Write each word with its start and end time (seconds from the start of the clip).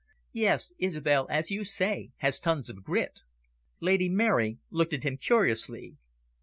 "Yes, 0.33 0.73
Isobel, 0.79 1.27
as 1.29 1.51
you 1.51 1.63
say, 1.63 2.09
has 2.17 2.39
tons 2.39 2.71
of 2.71 2.81
grit." 2.83 3.19
Lady 3.79 4.09
Mary 4.09 4.57
looked 4.71 4.93
at 4.93 5.03
him 5.05 5.15
curiously. 5.15 5.95